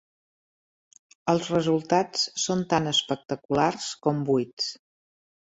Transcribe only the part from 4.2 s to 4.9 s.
buits.